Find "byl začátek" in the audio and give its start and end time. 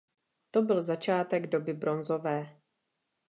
0.61-1.47